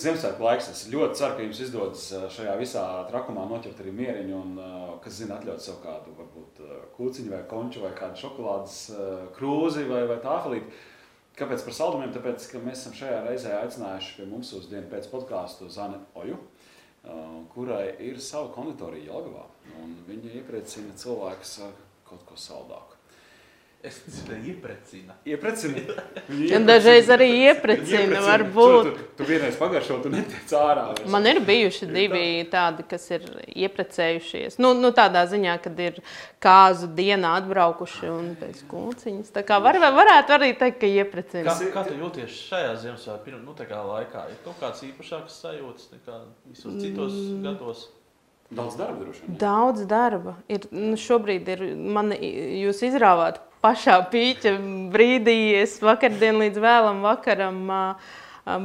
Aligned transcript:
Ziemassvētku 0.00 0.44
laiks. 0.44 0.68
Es 0.72 0.86
ļoti 0.88 1.18
ceru, 1.18 1.34
ka 1.36 1.44
jums 1.44 1.58
izdodas 1.60 2.04
uh, 2.16 2.22
šajā 2.32 2.54
visā 2.60 2.84
trakumā 3.10 3.42
noķert 3.50 3.82
arī 3.82 3.92
mieriņu, 3.98 4.38
un, 4.38 4.54
uh, 4.56 4.92
kas 5.04 5.18
zina, 5.20 5.36
atļaut 5.36 5.60
sev 5.64 5.76
kādu, 5.82 6.14
varbūt, 6.16 6.62
uh, 6.64 6.78
kūciņu 6.96 7.34
vai 7.34 7.40
konču 7.50 7.82
vai 7.84 7.90
kādu 7.98 8.20
šokolādes 8.22 8.78
krūzi 9.36 9.84
vai, 9.90 10.06
vai 10.08 10.16
tāfelīti. 10.24 10.72
Kāpēc 11.40 11.64
par 11.66 11.76
saldumiem? 11.76 12.14
Tāpēc, 12.14 12.46
ka 12.52 12.62
mēs 12.64 12.82
esam 12.82 12.96
šajā 12.96 13.20
reizē 13.26 13.52
aicinājuši 13.58 14.16
pie 14.18 14.28
mums 14.28 14.52
uz 14.56 14.68
dienu 14.72 14.88
pēc 14.92 15.08
podkāstu 15.12 15.68
Zane 15.72 16.00
Oju, 16.20 16.36
kurai 17.54 17.94
ir 18.04 18.20
sava 18.20 18.50
konditorija 18.52 19.08
Jelgavā, 19.08 19.46
un 19.80 19.94
viņa 20.08 20.34
iepriecina 20.42 20.96
cilvēkus 21.00 21.54
ar 21.64 21.76
kaut 22.08 22.26
ko 22.28 22.36
saldāku. 22.36 22.99
Es 23.80 23.96
dzirdēju, 24.04 24.42
ieprecina. 24.52 25.14
Ieprecina. 25.24 25.94
Un 26.28 26.66
dažreiz 26.68 27.06
arī 27.14 27.30
ieprecina, 27.46 28.18
varbūt. 28.26 28.90
Tu, 28.90 28.90
tu, 28.92 29.06
tu 29.16 29.28
vienreiz 29.30 29.56
pagaršo, 29.56 29.96
tu 30.04 30.12
netiec 30.12 30.52
ārā. 30.52 30.82
Vairs. 30.90 31.06
Man 31.14 31.28
ir 31.30 31.40
bijuši 31.46 31.88
divi 31.88 32.20
tādi, 32.52 32.84
kas 32.90 33.08
ir 33.16 33.24
ieprecējušies. 33.48 34.58
Nu, 34.60 34.74
nu 34.76 34.92
tādā 34.92 35.24
ziņā, 35.32 35.56
kad 35.64 35.80
ir 35.80 36.02
kāzu 36.44 36.90
dienā 36.92 37.32
atbraukuši 37.40 38.12
un 38.12 38.30
pēc 38.42 38.60
kūciņas. 38.68 39.32
Tā 39.32 39.46
kā 39.48 39.56
var, 39.64 39.80
varētu 39.80 40.36
arī 40.36 40.52
teikt, 40.60 40.82
ka 40.84 40.94
ieprecina. 41.00 41.48
Kā, 41.48 41.72
kā 41.78 41.88
tu 41.88 41.96
jūties 41.96 42.36
šajā 42.52 42.76
Ziemassvētku 42.84 43.40
nu, 43.40 43.56
laikā? 43.94 44.28
Ir 44.28 44.42
kaut 44.44 44.60
kāds 44.60 44.84
īpašāks 44.90 45.40
sajūtas 45.40 45.88
nekā 45.96 46.20
visos 46.52 46.76
citos 46.76 47.16
mm. 47.16 47.44
gados? 47.48 47.88
Daudz 48.50 48.74
darba, 48.76 49.06
droši 49.06 49.24
vien. 49.24 49.36
Daudz 49.40 49.84
darba. 49.88 50.34
Ir, 50.50 50.66
nu, 50.74 50.98
šobrīd 50.98 51.48
ir, 51.54 51.70
man, 51.96 52.10
jūs 52.12 52.82
izrāvāt 52.84 53.46
pašā 53.64 53.98
pīķa 54.12 54.56
brīdī, 54.92 55.38
es 55.60 55.78
vakardien 55.84 56.40
līdz 56.40 56.60
vēlam 56.62 57.04
vakaram 57.04 57.60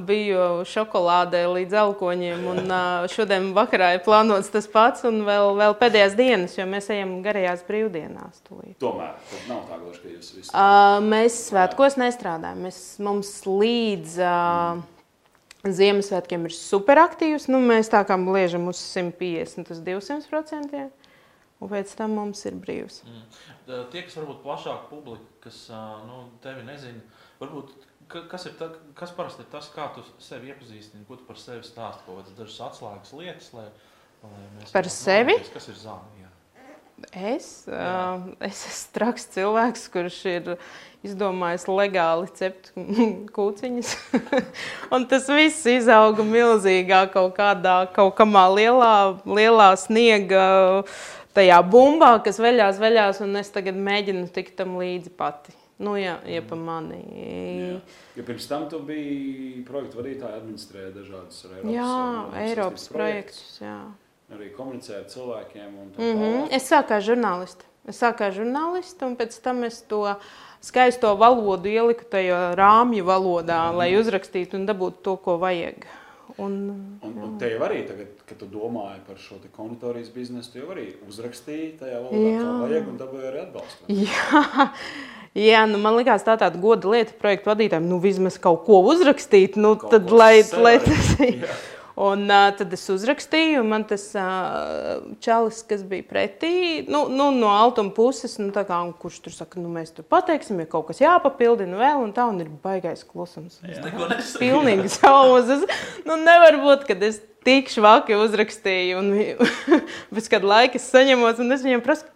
biju 0.08 0.64
šokolādē 0.66 1.44
līdz 1.52 1.76
elkoņiem. 1.82 2.46
Un 2.52 2.74
šodien 3.12 3.52
vakarā 3.56 3.92
ir 3.98 4.04
plānots 4.06 4.50
tas 4.54 4.68
pats, 4.72 5.04
un 5.08 5.22
vēl, 5.28 5.52
vēl 5.60 5.76
pēdējās 5.80 6.18
dienas, 6.18 6.56
jo 6.58 6.66
mēs 6.70 6.90
ejam 6.96 7.18
garajās 7.26 7.64
brīvdienās. 7.68 8.42
Tūlīt. 8.48 8.78
Tomēr 8.82 9.14
nav 9.52 9.64
tā 9.70 9.80
gluži, 9.82 10.02
ka 10.02 10.12
jūs 10.16 10.34
visi. 10.38 10.50
Uh, 10.50 10.98
mēs 11.06 11.40
svētkos 11.52 12.00
nestrādājam. 12.02 12.66
Mēs, 12.66 12.82
mums 13.04 13.38
līdz. 13.50 14.20
Uh, 14.24 14.84
Ziemassvētkiem 15.66 16.44
ir 16.46 16.54
superaktīvs. 16.54 17.48
Nu, 17.50 17.58
mēs 17.58 17.90
tā 17.90 18.04
kā 18.06 18.14
liežam 18.22 18.68
uz 18.70 18.78
150, 18.94 19.72
uz 19.74 19.80
200 19.82 20.30
procentiem. 20.30 20.92
Un 21.64 21.72
pēc 21.72 21.94
tam 21.96 22.18
mums 22.18 22.42
ir 22.50 22.58
brīvs. 22.60 23.02
Mm. 23.08 23.22
Tie, 23.94 24.02
kas 24.04 24.18
varbūt 24.20 24.42
plašāk 24.44 24.90
publika, 24.90 25.30
kas 25.46 25.62
nu, 26.06 26.26
tevi 26.44 26.66
nezina, 26.68 27.00
varbūt, 27.40 27.72
kas, 28.12 28.50
ir 28.50 28.58
ta, 28.60 28.70
kas 28.98 29.16
parasti 29.16 29.46
ir 29.46 29.50
tas, 29.54 29.72
kā 29.74 29.88
tu 29.96 30.04
sevi 30.22 30.52
iepazīstini, 30.52 31.08
ko 31.08 31.20
tu 31.20 31.28
par 31.30 31.40
sevi 31.40 31.64
stāsti, 31.66 32.04
kaut 32.08 32.20
kādas 32.20 32.38
dažas 32.38 32.62
atslēgas 32.68 33.16
lietas, 33.16 33.50
lai, 33.56 33.70
lai 34.26 34.46
mēs 34.60 34.76
par 34.76 34.92
sevi? 34.92 35.40
Kas 35.56 35.72
ir 35.72 35.80
zāle? 35.80 36.26
Es, 37.12 37.66
uh, 37.68 38.24
es 38.40 38.62
esmu 38.70 38.94
traks 38.96 39.26
cilvēks, 39.34 39.82
kurš 39.92 40.20
ir 40.32 40.46
izdomājis 41.04 41.66
legāli 41.68 42.30
cept 42.40 42.72
kūciņas. 43.36 43.92
un 44.96 45.04
tas 45.12 45.28
viss 45.28 45.68
izauga 45.68 46.24
milzīgā 46.24 47.04
kaut 47.12 47.36
kādā, 47.36 47.82
kaut 47.96 48.16
kamā 48.16 48.46
lielā, 48.56 48.96
lielā 49.28 49.74
sniega 49.80 50.46
tajā 51.36 51.60
bumbā, 51.68 52.16
kas 52.24 52.40
veļās, 52.42 52.80
veļās, 52.82 53.22
un 53.26 53.36
es 53.42 53.52
tagad 53.54 53.78
mēģinu 53.78 54.28
tikt 54.34 54.56
tam 54.60 54.78
līdzi 54.80 55.14
pati. 55.18 55.56
Nu, 55.78 55.98
jā, 56.00 56.16
ja 56.32 56.40
pa 56.48 56.56
mani. 56.56 57.02
Jā. 57.20 57.80
Ja 58.16 58.24
pirms 58.24 58.48
tam 58.48 58.70
tu 58.72 58.80
biji 58.88 59.66
projektu 59.68 60.00
vadītāja, 60.00 60.40
administrēja 60.40 60.94
dažādas 60.96 61.42
Eiropas, 61.50 61.74
jā, 61.76 62.46
Eiropas 62.46 62.86
projektus. 62.94 63.58
Jā. 63.60 63.80
Arī 64.32 64.48
komunicēja 64.56 65.02
ar 65.04 65.10
cilvēkiem. 65.12 65.74
Mm 65.76 65.98
-hmm. 65.98 66.48
Es 66.56 66.72
sāku 66.72 66.94
kā 66.94 67.02
žurnālisti. 67.04 67.68
Es 67.88 68.00
sāku 68.02 68.24
kā 68.24 68.32
žurnālisti, 68.32 69.06
un 69.06 69.18
pēc 69.18 69.42
tam 69.42 69.64
es 69.64 69.82
to 69.82 70.16
skaisto 70.62 71.16
valodu 71.16 71.70
ieliku 71.70 72.04
tajā 72.10 72.56
rāmju 72.56 73.04
valodā, 73.04 73.60
mm 73.68 73.74
-hmm. 73.74 73.78
lai 73.78 73.98
uzrakstītu 73.98 74.56
un 74.56 74.66
dabūtu 74.66 75.02
to, 75.02 75.16
ko 75.18 75.38
vajag. 75.38 75.86
Un, 76.38 76.56
un, 77.00 77.12
un 77.24 77.36
te 77.40 77.48
jau 77.48 77.62
arī, 77.64 77.86
tagad, 77.88 78.12
kad 78.28 78.40
tu 78.42 78.48
domāji 78.52 79.00
par 79.08 79.20
šo 79.24 79.38
konditorijas 79.56 80.10
biznesu, 80.12 80.52
tu 80.52 80.60
jau 80.60 80.72
arī 80.74 80.90
uzrakstīji 81.08 81.70
tajā 81.80 82.02
valodā, 82.04 82.32
kā 82.42 82.56
vajag, 82.66 82.90
un 82.92 82.98
dabūji 83.00 83.30
arī 83.30 83.44
atbalstu. 83.46 83.88
Jā. 84.04 84.72
Jā, 85.36 85.66
nu 85.68 85.80
man 85.84 85.98
liekas, 85.98 86.24
tā 86.24 86.38
tāda 86.40 86.60
goda 86.64 86.88
lieta 86.94 87.16
projektu 87.20 87.50
vadītājiem, 87.52 87.88
nu 87.92 88.00
vismaz 88.04 88.38
kaut 88.40 88.62
ko 88.68 88.80
uzrakstīt, 88.88 89.58
nu 89.60 89.74
kaut 89.80 89.92
tad, 89.92 90.12
lai, 90.16 90.46
lai 90.64 90.78
tas 90.84 91.10
ir. 91.28 91.44
Un 91.96 92.26
uh, 92.28 92.50
tad 92.60 92.74
es 92.76 92.82
uzrakstīju, 92.92 93.62
un 93.64 93.70
man 93.72 93.86
tas 93.88 94.10
uh, 94.20 95.04
čalis, 95.24 95.62
kas 95.68 95.86
bija 95.88 96.04
pretī, 96.10 96.56
nu, 96.92 97.06
nu, 97.08 97.30
no 97.32 97.54
altuma 97.56 97.94
puses, 97.96 98.36
nu, 98.42 98.50
kā, 98.52 98.80
kurš 99.00 99.22
tur 99.24 99.36
saka, 99.36 99.62
nu, 99.64 99.72
mēs 99.72 99.94
tur 99.96 100.08
pateiksim, 100.12 100.60
ja 100.60 100.68
kaut 100.72 100.90
kas 100.90 101.00
jāpapildina 101.00 101.80
vēl, 101.80 102.02
un 102.04 102.12
tā, 102.16 102.28
un 102.28 102.42
ir 102.44 102.50
baigais 102.64 103.06
klusums. 103.08 103.62
Pilnīgi 104.42 104.92
sauzas. 104.98 105.64
Nu, 106.04 106.20
nevar 106.20 106.60
būt, 106.66 106.84
kad 106.90 107.08
es 107.08 107.22
tik 107.48 107.72
švaki 107.72 108.20
uzrakstīju, 108.20 109.00
un 109.00 109.14
pēc 110.18 110.28
kāda 110.36 110.52
laika 110.52 110.82
es 110.82 110.90
saņemos, 110.92 111.40
un 111.40 111.56
es 111.56 111.64
viņiem 111.64 111.86
prasu, 111.86 112.12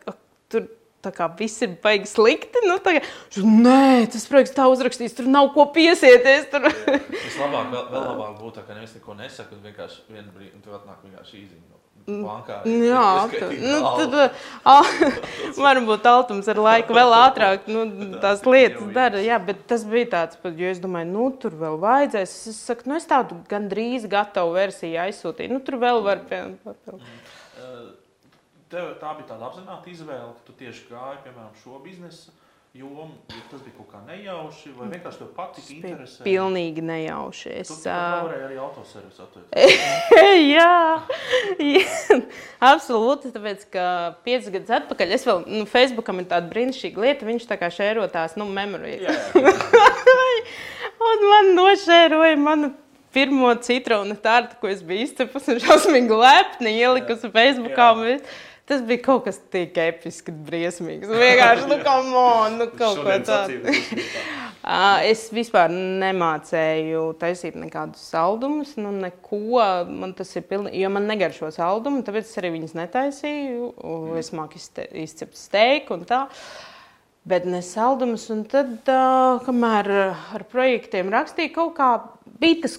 tur 0.52 0.68
tā 1.06 1.14
kā 1.16 1.30
viss 1.40 1.64
ir 1.66 1.76
baigi 1.84 2.10
slikti. 2.10 2.64
Nu, 2.68 2.78
tā 2.84 2.98
kā, 2.98 3.04
Nē, 3.40 4.06
tas 4.12 4.28
projekts 4.30 4.56
tā 4.58 4.68
uzrakstīts, 4.72 5.18
tur 5.18 5.30
nav 5.32 5.52
ko 5.56 5.70
piesieties. 5.76 6.50
Tur. 6.54 6.70
Vislabāk, 6.70 7.70
vēl, 7.74 7.84
vēl 7.94 8.08
labāk 8.14 8.38
būtu, 8.42 8.68
ka 8.68 8.78
nevis 8.78 8.96
neko 8.98 9.18
nesaka, 9.20 9.56
un 9.58 9.68
vienkārši 9.70 10.08
vienu 10.10 10.32
brīdi, 10.36 10.56
un 10.58 10.64
tu 10.66 10.76
atnāk 10.76 11.04
vienkārši 11.08 11.44
īziņu. 11.44 11.76
Bankā, 12.10 12.62
Jā, 12.66 13.28
tā, 13.30 13.50
nu, 13.54 13.80
tad 14.00 14.16
a, 14.66 14.78
varbūt 15.66 16.08
altums 16.10 16.48
ar 16.50 16.62
laiku 16.64 16.96
vēl 16.96 17.14
ātrāk 17.14 17.68
nu, 17.70 17.84
tās 18.24 18.42
lietas 18.48 18.88
dara. 18.96 19.22
Jā, 19.22 19.38
bet 19.44 19.62
tas 19.70 19.84
bija 19.86 20.08
tāds, 20.16 20.40
jo 20.42 20.72
es 20.72 20.82
domāju, 20.82 21.12
nu, 21.12 21.28
tur 21.42 21.54
vēl 21.60 21.78
vajadzēs. 21.84 22.34
Es 22.50 22.64
saku, 22.66 22.90
nu, 22.90 22.98
es 22.98 23.06
tādu 23.10 23.38
gandrīz 23.52 24.08
gatavu 24.10 24.56
versiju 24.58 25.04
aizsūtīju. 25.06 25.54
Nu, 25.54 25.62
tur 25.66 25.78
vēl 25.84 26.02
var 26.06 26.24
papildināt. 26.26 27.38
Tev 28.70 28.92
tā 29.02 29.16
bija 29.18 29.32
tāda 29.32 29.48
apzināta 29.48 29.90
izvēle, 29.90 30.36
ka 30.38 30.46
tu 30.46 30.54
tieši 30.60 30.86
gāji, 30.92 31.24
piemēram, 31.24 31.54
šo 31.64 31.80
biznesu 31.82 32.34
jomu, 32.78 33.16
ja 33.34 33.40
tas 33.50 33.62
bija 33.66 33.74
kaut 33.80 33.88
kā 33.90 34.00
nejauši, 34.06 34.74
vai 34.78 34.90
vienkārši 34.92 35.22
tev 35.24 35.30
patika 35.34 35.74
interesē? 35.74 36.22
Pilnīgi 36.22 36.84
nejauši. 36.86 37.54
Es 37.64 37.72
varēji 37.82 38.44
arī 38.46 38.60
autoservisu 38.62 39.24
atvērt. 39.26 39.56
jā, 40.54 40.76
jā, 41.66 42.20
absolūti, 42.70 43.32
tāpēc, 43.34 43.64
ka 43.74 43.86
5 44.28 44.52
gadus 44.54 44.76
atpakaļ, 44.78 45.16
es 45.18 45.26
vēl, 45.26 45.42
nu, 45.50 45.66
Facebookam 45.70 46.22
ir 46.22 46.30
tāda 46.30 46.52
brīnišķīga 46.52 47.06
lieta, 47.08 47.30
viņš 47.32 47.48
tā 47.50 47.58
kā 47.58 47.72
šēro 47.74 48.06
tās, 48.14 48.38
nu, 48.38 48.46
memorijas. 48.54 49.34
Un 51.10 51.26
man 51.26 51.56
nošēroja 51.58 52.38
manu 52.38 52.70
pirmo 53.16 53.50
citronu 53.66 54.14
tārtu, 54.22 54.60
ko 54.62 54.70
es 54.70 54.84
biju 54.86 55.08
izcepusi 55.08 55.56
un 55.56 55.64
šausmīgi 55.64 56.22
lepni 56.22 56.76
ielikusi 56.84 57.32
Facebookā. 57.34 57.90
Jā. 58.06 58.22
Tas 58.70 58.84
bija 58.86 59.02
kaut 59.02 59.24
kas 59.26 59.40
tik 59.50 59.78
episks, 59.82 60.30
briesmīgs. 60.46 61.10
Vienkārši, 61.10 61.66
nu, 61.72 61.78
kā 61.82 61.96
monēta, 62.06 62.58
nu, 62.60 62.68
kaut 62.78 63.00
ko 63.02 63.16
tādu. 63.26 63.74
es 65.10 65.24
vispār 65.34 65.74
nemācēju 65.74 67.02
taisīt 67.18 67.58
nekādus 67.58 68.04
saldumus, 68.12 68.76
nu, 68.78 68.92
neko. 68.94 69.58
Man 69.90 70.14
tas 70.18 70.36
ir 70.38 70.46
pilnīgi, 70.52 70.84
jo 70.84 70.92
man 70.94 71.10
negaršo 71.10 71.50
saldumu, 71.56 72.04
tāpēc 72.06 72.30
es 72.30 72.42
arī 72.42 72.54
viņus 72.60 72.78
netaisīju. 72.78 73.72
Es 74.22 74.30
māku 74.38 74.62
izcept 74.62 75.40
steiku 75.40 75.98
un 75.98 76.06
tā. 76.10 76.28
Bet 77.30 77.50
ne 77.50 77.64
saldumus, 77.66 78.28
un 78.34 78.46
tad, 78.50 78.78
uh, 78.86 79.42
kamēr 79.46 79.90
ar 80.38 80.46
projektiem 80.54 81.10
rakstīju, 81.14 81.56
kaut 81.58 81.74
kā 81.78 81.90
bija 82.40 82.68
tas 82.68 82.78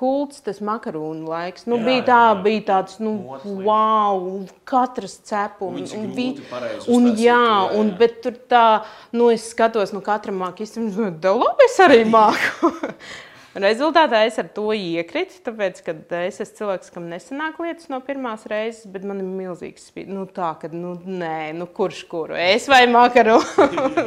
kults, 0.00 0.40
tas 0.44 0.60
makaronu 0.64 1.28
laiks. 1.28 1.66
Nu, 1.68 1.76
jā, 1.80 1.86
bija 1.86 2.04
tā, 2.08 2.18
jā, 2.24 2.34
bija 2.46 2.66
tāds, 2.72 2.98
nu, 3.02 3.14
Moslīgi. 3.28 3.64
wow, 3.68 4.28
katrs 4.68 5.18
cepums. 5.28 5.94
Un, 5.96 6.10
bija, 6.16 6.60
un, 6.88 7.10
jā, 7.12 7.36
jā, 7.36 7.64
un, 7.76 7.94
bet 8.00 8.20
tur 8.24 8.38
tā, 8.50 8.66
nu, 9.16 9.28
es 9.34 9.50
skatos, 9.52 9.92
nu, 9.96 10.04
katra 10.04 10.32
māku 10.34 10.64
izcīnīt, 10.64 10.96
nu, 10.96 11.10
da 11.22 11.34
labi, 11.36 11.68
es 11.68 11.82
arī 11.84 12.04
māku. 12.08 12.72
Rezultātā 13.50 14.20
es 14.28 14.36
ar 14.38 14.46
to 14.54 14.68
iekritu, 14.70 15.40
tāpēc, 15.42 15.80
ka 15.82 15.92
es 16.22 16.36
esmu 16.38 16.56
cilvēks, 16.60 16.92
kam 16.94 17.08
nesanāk 17.10 17.58
lietas 17.58 17.88
no 17.90 17.98
pirmās 18.06 18.44
reizes, 18.48 18.84
bet 18.86 19.02
man 19.02 19.18
ir 19.18 19.26
milzīgs 19.26 19.88
spīd. 19.90 20.06
Nu, 20.14 20.22
tā, 20.30 20.52
ka, 20.60 20.70
nu, 20.70 20.94
nē, 21.02 21.50
nu, 21.58 21.66
kurš 21.66 22.04
kuru? 22.08 22.38
Es 22.38 22.70
vai 22.70 22.84
makaru? 22.88 23.40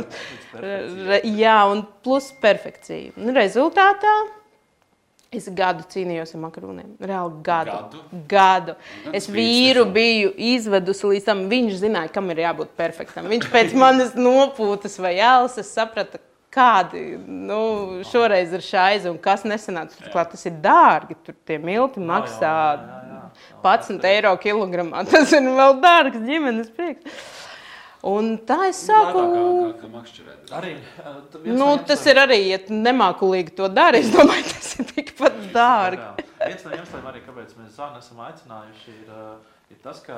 jā, 1.44 1.57
un 1.73 1.83
plus 2.07 2.31
perfekcija. 2.39 3.18
Nu, 3.19 3.35
rezultātā 3.35 4.15
Es 5.33 5.47
gadu 5.56 5.85
cīnījos 5.89 6.35
ar 6.35 6.44
makaroniem. 6.44 6.91
Reāli 7.01 7.39
gadu. 7.45 7.77
Gadu. 7.77 8.03
gadu. 8.30 8.75
Es 9.15 9.30
vīru 9.31 9.88
biju 9.94 10.33
izvedusi 10.53 11.09
līdz 11.09 11.30
tam. 11.30 11.47
Viņš 11.51 11.80
zināja, 11.81 12.12
kam 12.13 12.30
ir 12.33 12.44
jābūt 12.44 12.75
perfektam. 12.80 13.30
Viņš 13.31 13.50
pēc 13.53 13.74
manas 13.83 14.13
nopūtas 14.18 15.00
vai 15.01 15.15
jālas 15.18 15.57
saprata, 15.69 16.21
kādi 16.53 17.01
nu, 17.25 18.03
šoreiz 18.12 18.53
ir 18.53 18.63
šādi 18.65 19.09
un 19.09 19.18
kas 19.21 19.45
nesenāca. 19.47 19.97
Turklāt 20.00 20.33
tas 20.35 20.45
ir 20.50 20.59
dārgi. 20.63 21.18
Tur 21.25 21.38
tie 21.47 21.57
milti 21.62 22.03
maksā 22.03 22.51
jā, 22.51 22.75
jā, 22.77 23.00
jā, 23.09 23.21
jā. 23.21 23.24
11 23.63 24.09
eiro 24.12 24.33
kilogramā. 24.41 25.06
Tas 25.12 25.33
ir 25.33 25.47
vēl 25.47 25.80
dārgs 25.83 26.21
ģimenes 26.27 26.69
prieks. 26.75 27.24
Un 28.03 28.33
tā 28.44 28.65
es 28.67 28.81
sāku. 28.83 29.21
Lētāk 29.21 29.77
kā, 29.79 29.89
kā, 29.94 30.33
kā. 30.35 30.57
Arī, 30.57 30.73
Nu, 31.55 31.69
tas 31.88 32.01
ir 32.11 32.19
arī, 32.19 32.39
ja 32.50 32.57
nemākulīgi 32.67 33.53
to 33.55 33.69
dari. 33.71 34.01
Es 34.03 34.11
domāju, 34.11 34.44
tas 34.50 34.73
ir 34.75 34.89
tikpat 34.89 35.38
dārgi. 35.53 36.25
Viens 36.44 36.65
no 36.65 36.73
iemesliem, 36.75 37.07
arī, 37.13 37.21
kāpēc 37.23 37.53
mēs 37.61 37.77
Zānu 37.77 38.01
esam 38.03 38.19
aicinājuši, 38.25 38.97
ir, 39.05 39.13
ir 39.71 39.79
tas, 39.85 40.03
ka 40.03 40.17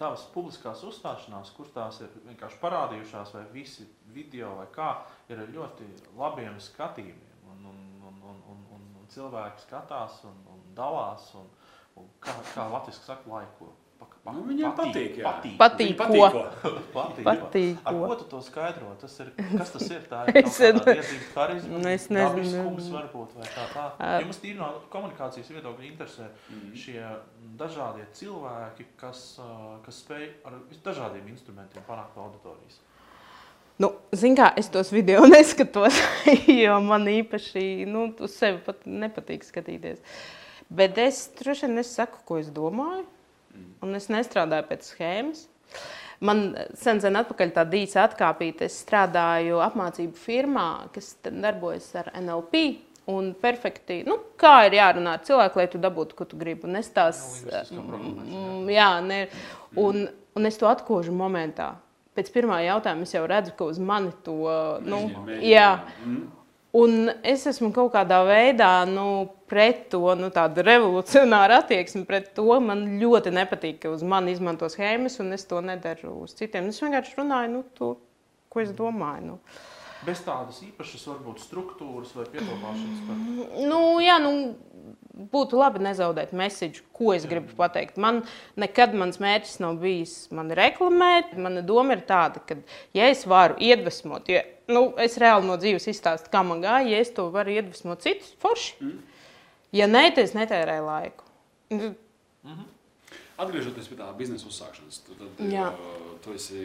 tavas 0.00 0.26
publiskās 0.34 0.82
uzstāšanās, 0.88 1.52
kur 1.54 1.70
tās 1.74 2.00
ir 2.02 2.10
vienkārši 2.26 2.58
parādījušās, 2.64 3.32
vai 3.36 3.44
visi 3.54 3.86
video, 4.10 4.56
vai 4.58 4.66
kā, 4.74 4.90
ir 5.30 5.46
ļoti 5.54 5.86
labiem 6.18 6.58
skatījumiem. 6.58 7.38
Un, 7.52 7.70
un, 7.70 7.80
un, 8.10 8.20
un, 8.32 8.44
un, 8.56 8.62
un, 8.98 9.08
cilvēki 9.14 9.62
skatās 9.68 10.24
un, 10.26 10.38
un 10.56 10.62
dalās. 10.74 11.30
Un, 11.38 11.46
un 12.00 12.10
kā, 12.18 12.34
kā 12.50 12.66
Latvijas 12.72 13.04
saka, 13.06 13.30
laiko. 13.30 13.70
Pak, 14.26 14.34
Nu, 14.34 14.42
viņiem 14.48 14.72
patīk, 14.74 15.18
jā. 15.20 15.24
patīk. 15.28 15.52
Patīk, 15.60 15.90
Viņi 15.92 15.96
ko? 15.98 16.06
patīko. 16.26 16.70
Patīk. 16.96 17.26
Patīk, 17.28 17.76
Ar 17.86 17.94
ko? 17.94 18.06
ko 18.10 18.16
tu 18.18 18.24
to 18.32 18.40
skaidro? 18.42 18.88
Tas 19.00 19.14
ir, 19.22 19.28
kas 19.52 19.70
tas 19.76 19.84
ir? 19.86 20.00
Tā 20.10 20.24
ir 20.32 20.40
Es 20.42 20.58
karizma, 21.34 21.78
Nu, 21.78 21.88
es 21.92 22.08
nezinu. 22.10 22.24
dabiskums 22.34 22.88
varbūt, 22.96 23.36
vai 23.38 23.46
tā 23.54 23.66
tā. 23.74 23.84
Ā. 24.02 24.10
Ja 24.18 24.24
mums 24.26 24.40
tīri 24.42 24.58
no 24.58 24.72
komunikācijas 24.92 25.52
viedokļa 25.54 25.86
interesē 25.92 26.26
Mhm. 26.50 26.74
šie 26.82 26.98
dažādie 27.62 28.08
cilvēki, 28.18 28.88
kas, 29.00 29.22
kas 29.86 30.02
spēj 30.02 30.26
ar 30.44 30.58
dažādiem 30.84 31.30
instrumentiem 31.30 31.86
panākt 31.88 32.18
auditorijas. 32.18 32.80
Nu, 33.78 33.92
Ziniet, 34.16 34.38
kā 34.40 34.52
es 34.56 34.70
tos 34.72 34.90
video 34.90 35.22
neskatos, 35.36 35.94
jo 36.48 36.78
man 36.80 37.04
īpaši 37.12 37.84
nu, 37.86 38.08
uz 38.24 38.34
sevi 38.40 38.58
pat 38.64 38.86
nepatīk 38.88 39.44
skatīties. 39.44 40.00
Bet 40.72 40.96
es 40.98 41.26
droši 41.38 41.66
vien 41.68 41.76
nesaku, 41.78 42.24
ko 42.26 42.38
es 42.40 42.48
domāju, 42.50 43.04
un 43.82 43.94
es 43.94 44.08
nestrādāju 44.08 44.68
pēc 44.70 44.90
schēmas. 44.94 45.46
Man 46.20 46.56
sen, 46.74 47.00
sen 47.00 47.16
atpakaļ 47.20 47.50
tāda 47.52 47.76
īsa 47.76 48.06
atkāpīta. 48.08 48.64
Es 48.70 48.78
strādāju 48.86 49.58
apmācību 49.60 50.16
firmā, 50.16 50.88
kas 50.94 51.14
darbojas 51.26 51.90
ar 52.00 52.12
NLP. 52.16 52.78
Un 53.06 53.34
perfekti, 53.38 54.00
nu, 54.08 54.16
kā 54.40 54.64
ir 54.66 54.72
jārunā 54.80 55.12
ar 55.14 55.20
cilvēku, 55.22 55.60
lai 55.60 55.66
tu 55.70 55.78
dabūtu, 55.78 56.16
ko 56.18 56.24
tu 56.26 56.36
gribi. 56.40 56.64
Un 56.66 56.74
es 56.80 56.88
tās, 56.90 57.20
mm, 57.70 58.64
jā, 58.74 58.88
ne, 59.06 59.28
un, 59.78 60.08
un 60.34 60.46
es 60.46 60.56
to 60.58 60.66
atkožu 60.66 61.12
momentā. 61.14 61.76
Pēc 62.16 62.32
pirmā 62.34 62.56
jautājuma 62.64 63.02
es 63.06 63.12
jau 63.14 63.22
redzu, 63.28 63.52
ka 63.54 63.68
uz 63.70 63.78
mani 63.78 64.10
to, 64.24 64.34
nu, 64.82 64.98
jā, 65.44 65.68
Mhm. 66.02 66.16
Un 66.76 67.08
es 67.24 67.46
esmu 67.48 67.70
kaut 67.72 67.94
kādā 67.94 68.18
veidā 68.26 68.70
nu, 68.90 69.06
pret 69.48 69.86
to 69.92 70.02
nu, 70.18 70.28
tādu 70.34 70.64
revolucionāru 70.66 71.56
attieksmi 71.60 72.02
pret 72.08 72.32
to. 72.36 72.48
Man 72.60 72.98
ļoti 73.00 73.32
nepatīk, 73.32 73.78
ka 73.84 73.92
uz 73.94 74.02
mani 74.04 74.34
izmanto 74.34 74.68
schēmas, 74.72 75.20
un 75.22 75.32
es 75.36 75.46
to 75.48 75.62
nedaru 75.64 76.18
uz 76.26 76.34
citiem. 76.36 76.68
Es 76.72 76.82
vienkārši 76.82 77.16
runāju 77.20 77.52
nu, 77.54 77.62
to, 77.78 77.94
ko 78.52 78.64
es 78.64 78.74
domāju. 78.76 79.30
Nu. 79.30 79.38
Bez 80.04 80.20
tādas 80.26 80.58
īpašas, 80.66 81.06
varbūt, 81.08 81.40
struktūras 81.46 82.12
vai 82.16 82.26
piedomāšanas 82.28 83.04
par 83.06 83.20
Nu, 83.70 83.78
jā, 84.04 84.18
nu, 84.20 84.32
būtu 85.32 85.56
labi 85.56 85.80
nezaudēt 85.86 86.34
mēsīju, 86.36 86.84
ko 86.96 87.14
es 87.14 87.24
gribu 87.28 87.56
pateikt. 87.56 87.96
Man 88.02 88.20
nekad 88.60 88.94
mans 88.98 89.18
mērķis 89.22 89.58
nav 89.64 89.80
bijis 89.80 90.14
mani 90.36 90.58
reklamēt. 90.58 91.32
Mana 91.40 91.64
doma 91.64 91.96
ir 91.96 92.04
tāda, 92.08 92.42
ka, 92.44 92.58
ja 92.96 93.08
es 93.12 93.24
varu 93.28 93.56
iedvesmot, 93.62 94.28
ja 94.28 94.44
nu, 94.68 94.90
es 95.00 95.16
reāli 95.22 95.48
no 95.48 95.56
dzīves 95.60 95.88
izstāstu, 95.94 96.30
kā 96.32 96.44
man 96.46 96.60
gāja, 96.64 96.90
ja 96.92 97.02
es 97.02 97.14
to 97.16 97.30
varu 97.34 97.56
iedvesmot 97.56 98.04
citus, 98.04 98.34
forši. 98.42 98.92
Ja 99.76 99.88
nē, 99.90 100.10
tad 100.14 100.26
es 100.28 100.36
netērēju 100.36 100.86
laiku. 100.86 101.30
Nu, 101.74 101.94
Atgriežoties 103.36 103.88
pie 103.90 103.98
tā 103.98 104.06
biznesa 104.16 104.46
uzsākšanas, 104.48 105.02
tu, 105.04 105.14
tad, 105.18 105.40
Jā. 105.52 105.66
uh, 105.68 106.12
tu 106.24 106.32
esi 106.32 106.62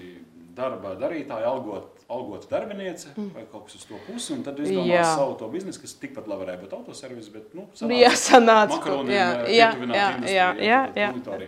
darba 0.56 0.94
darītāja, 1.00 1.45
algot, 1.48 2.00
algota 2.12 2.48
darbiniece 2.51 3.13
vai 3.15 3.44
kaut 3.51 3.65
kas 3.68 3.75
uz 3.80 3.86
to 3.88 4.00
pusi. 4.07 4.33
Un 4.33 4.44
tad 4.44 4.59
Mm. 4.59 4.65
Jā. 4.65 4.71
izdomā 4.71 5.03
savu 5.15 5.36
to 5.39 5.48
biznesu, 5.53 5.81
kas 5.81 5.94
tikpat 6.01 6.27
labi 6.27 6.45
varēja 6.45 6.62
būt 6.63 6.74
autoservis, 6.80 7.30
bet 7.33 7.53
nu, 7.56 7.68
Jā, 7.95 8.09
sanāca, 8.15 8.77
makaroniem, 8.77 9.13
jā, 9.15 9.27
jā, 9.48 9.53
jā, 9.56 9.69
industriju, 9.83 10.36
jā, 10.36 10.50
jā, 10.62 10.81
tātad 11.24 11.45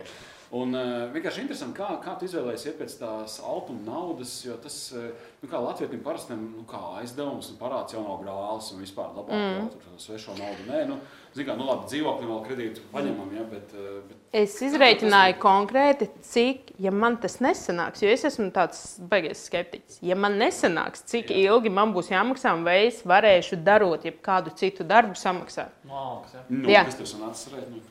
Un 0.54 0.76
uh, 0.76 1.08
vienkārši 1.10 1.42
interesanti, 1.42 1.74
kā, 1.80 1.96
kā 2.04 2.12
tu 2.18 2.28
izvēlējies 2.28 2.66
iet 2.68 2.76
pēc 2.78 2.92
tās 3.00 3.40
altuma 3.42 3.82
naudas, 3.88 4.36
jo 4.44 4.54
tas, 4.62 4.76
uh, 4.94 5.08
nu, 5.40 5.48
kā 5.50 5.58
latvietim 5.58 6.02
parastam, 6.04 6.44
nu, 6.54 6.62
kā 6.70 6.78
aizdevums 7.00 7.48
un 7.50 7.58
parāds 7.58 7.96
jau 7.96 8.04
nav 8.04 8.20
grāls 8.22 8.68
un 8.70 8.84
vispār 8.84 9.10
labāk 9.16 9.34
mm. 9.34 9.56
jau 9.56 9.64
tur 9.72 9.96
svešo 10.04 10.36
naudu. 10.38 10.68
Nē, 10.68 10.84
nu, 10.92 11.00
zin 11.34 11.48
kā, 11.48 11.56
nu 11.58 11.66
labi, 11.66 11.88
dzīvoklim 11.90 12.30
vēl 12.30 12.44
kredītu 12.46 12.84
paņemam, 12.92 13.32
ja, 13.34 13.46
bet, 13.50 13.74
uh, 13.74 13.96
bet 14.06 14.24
Es 14.34 14.54
izreikināju 14.66 15.36
konkrēti, 15.38 16.08
cik, 16.26 16.72
ja 16.82 16.90
man 16.90 17.14
tas 17.22 17.36
nesanāks, 17.42 18.02
jo 18.02 18.10
es 18.10 18.24
esmu 18.26 18.48
tāds 18.54 18.80
baigies 19.10 19.44
skeptiķis. 19.46 20.00
Ja 20.02 20.16
man 20.18 20.34
nesanāks, 20.40 21.04
cik 21.10 21.30
Jā. 21.30 21.52
ilgi 21.52 21.70
man 21.70 21.94
būs 21.94 22.10
jāmaksā, 22.10 22.56
un 22.58 22.66
vai 22.66 22.80
es 22.88 22.98
varēšu 23.06 23.60
darot 23.62 24.06
jebkādu 24.06 24.50
citu 24.58 24.86
darbu 24.90 25.14
samaksāt. 25.18 25.70
malkas. 25.86 26.34
Ja? 26.34 26.42
nu, 26.50 26.66
Jā. 26.70 26.82
kas 26.88 26.98
tev 26.98 27.10
sanāca 27.10 27.54
rēt? 27.54 27.70
Nu, 27.70 27.82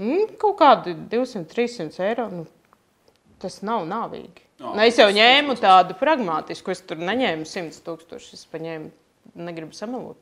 Mm, 0.00 0.36
kaut 0.40 0.56
kādi 0.60 0.94
200, 1.12 1.44
300 1.52 2.00
eiro. 2.08 2.26
Nu, 2.32 2.46
tas 3.42 3.60
nav 3.66 3.84
nāvīgi. 3.88 4.46
Jā, 4.60 4.72
Nu, 4.76 4.80
es 4.84 4.98
jau 5.00 5.08
ņēmu 5.12 5.56
tādu 5.60 5.96
pragmatisku, 6.00 6.72
es 6.74 6.82
tur 6.84 7.00
neņēmu 7.00 7.46
100 7.48 7.80
tūkstošus. 7.86 8.34
Es 8.36 8.48
paņēmu, 8.52 8.90
negribu 9.40 9.76
samalot, 9.76 10.18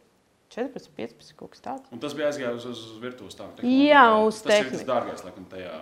14, 0.55 0.91
15 0.99 1.35
kaut 1.39 1.55
kas 1.55 1.65
tāds. 1.65 1.91
Un 1.95 2.03
tas 2.03 2.15
bija 2.19 2.31
aizgājis 2.31 2.67
uz, 2.71 2.83
uz 2.95 3.01
virtuves 3.03 3.39
tā. 3.39 3.49
Jā, 3.67 4.05
uz 4.25 4.39
tas 4.47 4.71
ir 4.71 4.87
dārgais, 4.89 5.25
laikam, 5.27 5.47
tajā. 5.51 5.75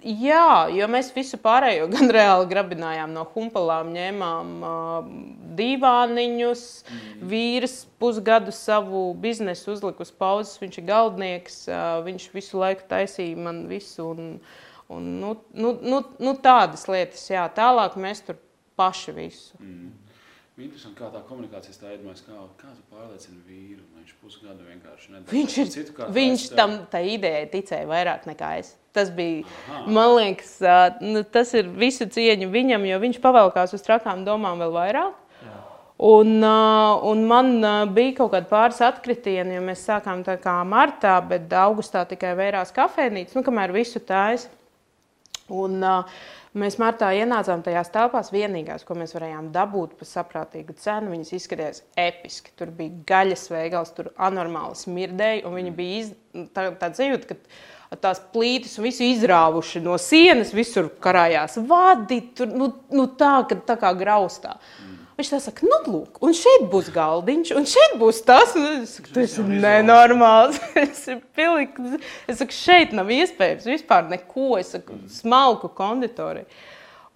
Jā, 0.00 0.70
jo 0.72 0.86
mēs 0.88 1.10
visu 1.12 1.36
pārējo 1.40 1.84
gan 1.92 2.08
reāli 2.14 2.46
grabinājām 2.48 3.12
no 3.12 3.26
humpalām, 3.34 3.90
ņēmām 3.92 4.52
uh, 4.64 5.10
divāniņus. 5.58 6.64
Mm. 6.80 7.26
Vīrs 7.28 7.74
pusgadu 8.00 8.54
savu 8.56 9.10
biznesu 9.20 9.74
uzlika 9.74 10.06
uz 10.06 10.12
pauzes. 10.12 10.56
Viņš 10.62 10.80
ir 10.80 10.86
galdnieks, 10.88 11.58
uh, 11.68 12.00
viņš 12.06 12.28
visu 12.32 12.62
laiku 12.62 12.88
taisīja 12.88 13.44
man 13.44 13.66
visu. 13.68 14.08
Un, 14.14 14.30
un, 14.88 15.10
nu, 15.20 15.34
nu, 15.52 15.74
nu, 15.84 16.04
nu, 16.16 16.36
tādas 16.40 16.86
lietas, 16.88 17.26
jā. 17.28 17.44
Tālāk 17.56 17.98
mēs 18.00 18.24
tur 18.24 18.40
paši 18.80 19.16
visu. 19.20 19.60
Mm. 19.60 19.92
Interesanti, 20.60 20.96
kā 20.98 21.08
tā 21.12 21.22
komunikācija 21.28 21.72
stāvējas. 21.76 22.22
Kā, 22.26 22.36
kā 22.60 22.72
tu 22.74 22.82
pārliecini 22.92 23.40
vīru? 23.46 23.84
lai 23.94 24.02
Viņš 24.02 24.16
pusgadu 24.20 24.66
vienkārši 24.66 25.14
nedara 25.14 25.36
Viņš, 25.36 25.56
ir, 25.62 25.70
citu, 25.72 26.10
viņš 26.16 26.44
tev? 26.50 26.56
tam 26.58 26.76
tā 26.92 27.00
idejai 27.06 27.46
ticēja 27.52 27.88
vairāk 27.88 28.26
nekā 28.28 28.52
es. 28.60 28.74
Tas 28.96 29.10
bija, 29.14 29.44
Aha. 29.70 29.84
man 29.86 30.16
liekas, 30.16 30.56
nu, 31.04 31.22
tas 31.22 31.52
ir 31.54 31.68
visu 31.70 32.08
cieņu 32.10 32.50
viņam, 32.50 32.86
jo 32.88 33.00
viņš 33.04 33.20
pavēlkās 33.22 33.76
uz 33.76 33.84
trakām 33.86 34.24
domām 34.26 34.58
vēl 34.64 34.74
vairāk. 34.74 35.18
Un, 36.00 36.40
un 36.40 37.24
man 37.28 37.50
bija 37.92 38.14
kaut 38.22 38.30
kāda 38.32 38.48
pāris 38.48 38.78
atkritieni, 38.80 39.58
jo 39.58 39.64
mēs 39.66 39.82
sākām 39.84 40.22
tā 40.24 40.38
kā 40.40 40.54
martā, 40.64 41.18
bet 41.20 41.52
augustā 41.52 42.06
tikai 42.08 42.32
vērās 42.38 42.72
kafejnīcas, 42.72 43.36
nu, 43.36 43.44
kamēr 43.44 43.74
visu 43.76 44.00
tājas. 44.00 44.46
Un, 45.50 45.80
uh, 45.82 46.20
mēs 46.58 46.78
martā 46.82 47.10
ienācām 47.18 47.64
tajās 47.66 47.90
telpās, 47.94 48.32
vienīgās, 48.34 48.84
ko 48.86 48.96
mēs 48.98 49.14
varējām 49.16 49.50
dabūt 49.54 49.96
par 49.98 50.10
saprātīgu 50.10 50.76
cenu. 50.80 51.12
Viņas 51.14 51.34
izskatījās 51.38 51.82
episki. 51.98 52.54
Tur 52.58 52.72
bija 52.76 53.04
gaļas 53.10 53.48
veikals, 53.52 53.92
tur 53.96 54.12
anormāli 54.18 54.78
smirdēja. 54.78 55.44
un 55.48 55.58
Viņi 55.58 55.74
bija 55.76 56.00
iz, 56.04 56.14
tā, 56.54 56.70
tāds 56.80 57.02
sajūta, 57.02 57.34
ka 57.34 57.98
tās 57.98 58.22
plītis 58.34 58.78
un 58.78 58.86
visu 58.86 59.06
izrāvuši 59.06 59.82
no 59.82 59.96
sienas, 59.98 60.54
visur 60.54 60.92
karājās 61.02 61.58
vadi, 61.66 62.20
tur, 62.38 62.52
nu, 62.54 62.70
nu 62.94 63.08
tā, 63.18 63.40
ka 63.50 63.58
tā 63.66 63.78
kā 63.80 63.90
graustā. 63.98 64.56
Viņš 65.20 65.28
tā 65.34 65.38
saka, 65.44 65.66
nu, 65.68 65.78
lūk, 65.84 66.14
un 66.24 66.32
šeit 66.32 66.62
būs 66.72 66.86
galdiņš, 66.94 67.50
un 67.58 67.66
šeit 67.68 67.98
būs 68.00 68.22
tas. 68.24 68.54
Es 68.56 68.94
saku, 68.96 69.10
tas 69.12 69.34
ir 69.36 69.50
nenormāls. 69.52 70.56
Es 70.80 71.02
pilnīgi, 71.36 71.98
es 72.24 72.38
saku, 72.40 72.56
šeit 72.56 72.94
nav 72.96 73.12
iespējams 73.12 73.68
vispār 73.68 74.08
neko. 74.08 74.54
Es 74.56 74.72
saku, 74.72 74.96
smalku 75.12 75.68
konditoriju. 75.76 76.48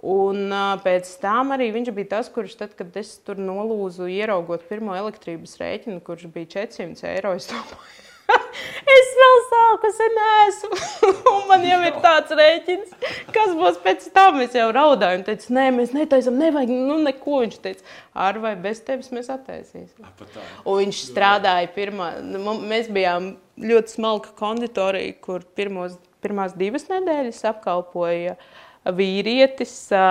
Un 0.05 0.53
uh, 0.53 0.75
pēc 0.85 1.09
tam 1.23 1.57
arī 1.57 1.71
viņš 1.73 1.89
bija 1.97 2.11
tas, 2.19 2.29
kurš, 2.29 2.59
tad, 2.61 2.77
kad 2.77 2.93
es 3.01 3.15
tur 3.25 3.41
nolūzu, 3.41 4.11
ieraugot 4.13 4.69
pirmo 4.69 4.93
elektrības 5.01 5.57
rēķinu, 5.63 6.03
kurš 6.05 6.29
bija 6.35 6.51
400 6.59 7.09
eiro, 7.15 7.33
es 7.41 7.49
domāju, 7.49 8.04
es 8.97 9.11
vēl 9.19 9.39
sāku, 9.51 9.91
es 9.91 10.01
neesmu. 10.17 10.79
Un 11.35 11.47
man 11.51 11.65
jau 11.67 11.79
ir 11.85 11.99
tāds 12.05 12.35
rēķins, 12.39 12.95
kas 13.35 13.55
būs 13.59 13.81
pēc 13.85 14.07
tam. 14.15 14.41
Es 14.45 14.57
jau 14.57 14.69
raudāju, 14.75 15.21
un 15.21 15.27
teicu, 15.27 15.53
nē, 15.57 15.67
mēs 15.77 15.95
netaisām, 15.97 16.39
nevajag 16.41 16.73
nu, 16.73 16.99
neko. 17.05 17.41
Viņš 17.45 17.59
teica, 17.65 17.97
ar 18.27 18.41
vai 18.43 18.55
bez 18.61 18.83
tevis 18.87 19.11
mēs 19.15 19.31
attaisīsim. 19.35 20.07
Un 20.65 20.81
viņš 20.83 21.03
strādāja 21.11 21.71
pirmā. 21.75 22.15
nu, 22.25 22.57
Mēs 22.65 22.89
bijām 22.93 23.35
ļoti 23.61 23.97
smalka 23.99 24.35
konditorija, 24.39 25.17
kur 25.25 25.45
pirmos, 25.57 25.99
pirmās 26.25 26.57
divas 26.59 26.89
nedēļas 26.91 27.45
apkalpoja 27.53 28.39
vīrietis. 28.85 29.77
ā, 29.95 30.07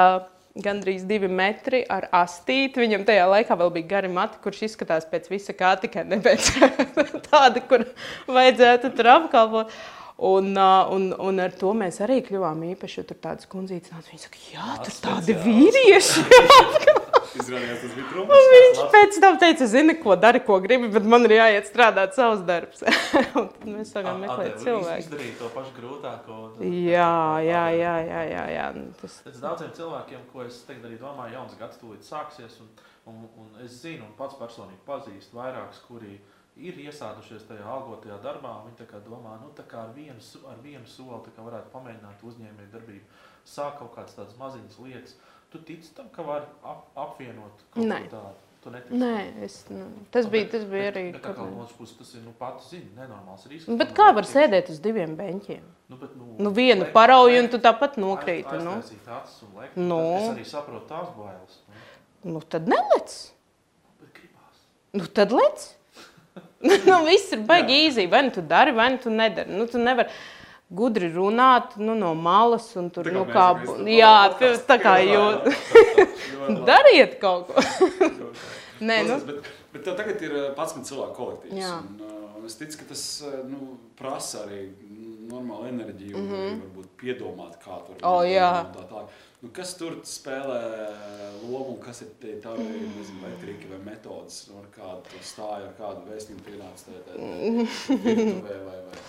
gandrīz 0.60 1.05
divi 1.10 1.29
metri 1.31 1.81
ar 1.89 2.07
astīti. 2.13 2.83
Viņam 2.83 3.05
tajā 3.07 3.25
laikā 3.31 3.57
vēl 3.57 3.74
bija 3.77 3.89
gari 3.95 4.12
mati, 4.13 4.39
kurš 4.43 4.63
izskatās 4.69 5.07
pēc 5.10 5.29
visa 5.31 5.55
kā 5.57 5.74
tikai 5.81 6.05
ne 6.10 6.22
pēc 6.24 6.51
tāda, 7.29 7.63
kur 7.69 7.88
vajadzētu 8.29 8.93
tur 8.98 9.12
apkalpot. 9.17 9.77
Un, 10.24 10.53
un, 10.55 11.07
un 11.17 11.41
ar 11.41 11.55
to 11.57 11.74
mēs 11.75 11.98
arī 12.05 12.22
kļuvām 12.24 12.62
īpaši. 12.74 13.07
Tur 13.10 13.17
tādas 13.24 13.50
kundzītes 13.50 13.95
nāca. 13.95 14.12
Viņa 14.12 14.27
saka, 14.27 14.43
jā, 14.53 14.75
tur 14.86 15.00
tādi 15.07 15.39
vīrieši. 15.48 17.01
Izrādījās, 17.34 17.80
tas 17.82 17.94
bija 17.98 18.06
Un 18.06 18.12
trumps. 18.13 18.50
viņš 18.54 18.82
pēc 18.94 19.18
tam 19.24 19.38
teica, 19.42 19.68
zini, 19.72 19.96
ko 20.04 20.16
dari, 20.20 20.42
ko 20.46 20.60
gribi, 20.62 20.90
bet 20.94 21.08
man 21.10 21.25
ir 21.25 21.36
jāiet 21.40 21.70
strādāt 21.70 22.13
savus 22.18 22.44
darbus. 22.46 22.84
Un 23.40 23.50
tad 23.56 23.66
mēs 23.70 23.94
sākām 23.96 24.22
meklēt 24.22 24.60
cilvēku. 24.62 25.06
izdarīt 25.06 25.40
to 25.42 25.50
pašu 25.56 25.74
grūtāko. 25.80 26.38
Jā, 26.62 27.10
jā, 27.48 27.63
jā, 27.80 27.96
jā, 28.06 28.22
jā, 28.30 28.46
jā. 28.54 28.68
Nu, 28.78 28.86
Tas, 29.02 29.18
Pēc 29.25 29.42
daudziem 29.42 29.74
cilvēkiem, 29.80 30.28
ko 30.34 30.46
es 30.46 30.62
tagad 30.68 30.88
arī 30.92 31.02
domāju, 31.02 31.38
jauns 31.40 31.58
gads 31.60 31.82
tūlīt 31.82 32.06
sāksies. 32.08 32.62
Un, 32.62 32.72
un, 33.10 33.25
un 33.42 33.66
es 33.66 33.82
zinu, 33.82 34.06
un 34.08 34.16
pats 34.20 34.38
personīgi 34.40 34.84
pazīstu 34.88 35.40
vairākus, 35.42 35.82
kuri 35.90 36.20
ir 36.62 36.78
iesādušies 36.86 37.48
tajā 37.50 37.66
algotajā 37.66 38.20
darbā. 38.24 38.60
Viņi 38.68 38.80
tā 38.84 38.88
kā 38.90 39.02
domā, 39.06 39.40
nu, 39.42 39.50
tā 39.58 39.66
kā 39.70 39.88
ar 39.88 39.94
vienu, 39.98 40.22
ar 40.50 40.60
vienu 40.63 40.86
soli 40.90 41.34
varētu 41.38 41.74
pamēģināt 41.74 42.25
uzņēmēju 42.30 42.74
darbību, 42.75 43.22
sākt 43.44 43.80
kaut 43.82 43.96
kādas 43.98 44.18
tādas 44.18 44.38
maziņas 44.40 44.82
lietas. 44.86 45.16
Tu 45.53 45.60
tici 45.62 45.91
tam, 45.93 46.07
ka 46.10 46.25
var 46.25 46.48
ap, 46.65 46.88
apvienot 46.98 47.60
kaut 47.75 47.86
Nē. 47.86 48.00
ko 48.07 48.15
tādu? 48.15 48.39
Nē, 48.95 49.43
es, 49.43 49.57
nu, 49.67 49.86
tas 50.13 50.25
bija, 50.31 50.48
tas 50.53 50.63
bija 50.65 50.88
arī. 50.93 51.03
Bet, 51.12 51.19
bet, 51.19 51.36
kā 51.36 51.45
no 51.45 51.65
otras 51.65 51.75
puses, 51.75 51.98
tas 52.00 52.13
ir 52.15 52.22
nu, 52.24 52.31
pats 52.39 52.69
zini, 52.72 52.88
nenormāls 52.95 53.43
risks. 53.51 53.67
Nu, 53.67 53.75
Bet 53.81 53.91
kā 53.98 54.07
var 54.15 54.25
sēdēt 54.25 54.72
uz 54.72 54.79
diviem 54.81 55.17
beņķiem? 55.19 55.65
Nu, 55.91 56.00
bet, 56.00 56.13
nu, 56.15 56.29
Nu, 56.39 56.53
vienu 56.55 56.88
parauju, 56.95 57.41
un 57.43 57.50
tu 57.51 57.60
tāpat 57.62 58.00
nokrīti. 58.01 58.55
Nu, 58.63 58.77
aiztaisīt 58.79 59.10
acis 59.17 59.43
un 59.43 59.60
lekt. 59.60 59.75
Nu. 59.77 60.00
Es 60.15 60.29
arī 60.31 60.45
saprotu 60.48 60.88
tās 60.89 61.12
bailes. 61.17 61.60
Nu, 62.24 62.38
nu 62.38 62.43
tad 62.55 62.72
nelec. 62.72 63.17
bet. 64.00 64.22
Nu, 64.95 65.10
tad 65.19 65.36
lec. 65.36 65.67
nu, 66.88 67.01
viss 67.10 67.36
ir 67.36 67.43
baigi 67.45 67.81
īzī. 67.89 68.07
Vai 68.10 68.24
nu 68.29 68.33
tu 68.33 68.41
dari, 68.41 68.72
vai 68.74 68.89
nu 68.95 69.03
tu 69.03 69.12
nedari. 69.13 69.51
Nu, 69.51 69.67
tu 69.67 69.81
nevari 69.81 70.10
gudri 70.70 71.10
runāt 71.13 71.77
nu, 71.77 71.96
no 71.96 72.13
malas. 72.15 72.75
Un 72.79 72.89
tur, 72.93 73.10
Tā 73.10 73.12
kā 73.12 73.17
nu, 73.17 73.25
mēs 73.25 73.34
kā, 73.34 73.48
to 73.65 73.89
jā, 73.89 74.13
podcastu 74.29 74.67
tā 74.67 74.77
kā 74.82 74.96
jūs 75.03 76.63
dariet 76.70 77.20
kaut 77.22 77.48
ko. 77.48 77.55
Nē, 78.84 79.03
nu, 79.08 79.20
bet, 79.27 79.51
bet 79.74 79.84
tev 79.86 79.96
tagad 80.00 80.22
ir 80.25 80.34
eh, 80.36 80.48
11 80.58 80.88
cilvēku 80.89 81.15
kolektīvs. 81.15 81.67
Un, 81.72 82.01
uh, 82.03 82.39
un 82.39 82.48
es 82.50 82.58
ticu, 82.60 82.82
ka 82.82 82.89
tas 82.89 83.03
uh, 83.24 83.36
nu, 83.48 83.77
prasa 84.00 84.43
arī 84.48 84.65
normālu 85.29 85.70
enerģiju, 85.70 86.17
mm 86.17 86.32
-hmm. 86.32 86.58
varbūt 86.63 86.89
piedomāt, 87.00 87.53
kā 87.63 87.77
tur 87.86 87.96
Mhm. 87.96 88.10
O, 88.10 88.24
jā. 88.27 88.50
un 88.65 88.74
tā 88.75 88.88
tālāk. 88.89 89.08
Nu, 89.43 89.50
kas 89.51 89.74
tur 89.75 89.98
spēlē 90.08 90.60
lomu, 91.50 91.77
kas 91.86 92.01
ir 92.01 92.08
tie 92.22 92.36
tavi 92.41 92.63
nezinu, 92.63 93.22
vai 93.22 93.32
triki 93.41 93.67
vai 93.67 93.79
metodas, 93.86 94.50
ar 94.60 94.67
kādu 94.77 95.01
tu 95.03 95.20
stāji, 95.22 95.65
ar 95.67 95.74
kādu 95.79 96.00
vēstījumu 96.12 96.43
pienāc 96.48 96.84
tajā 96.86 97.00
virtuvē 98.03 98.58
vai, 98.67 98.79
vai. 98.88 99.00